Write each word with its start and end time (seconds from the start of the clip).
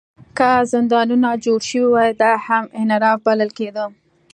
که 0.37 0.49
زندانونه 0.71 1.29
جوړ 1.43 1.59
شوي 1.69 1.87
وي، 1.93 2.09
دا 2.21 2.31
هم 2.47 2.63
انحراف 2.79 3.17
بلل 3.25 3.49
کېده. 3.57 3.85